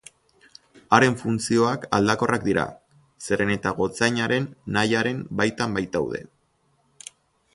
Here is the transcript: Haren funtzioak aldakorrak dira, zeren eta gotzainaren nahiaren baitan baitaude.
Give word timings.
Haren 0.97 1.17
funtzioak 1.23 1.83
aldakorrak 1.97 2.47
dira, 2.47 2.63
zeren 3.27 3.53
eta 3.57 3.75
gotzainaren 3.83 4.49
nahiaren 4.79 5.23
baitan 5.43 5.77
baitaude. 5.79 6.25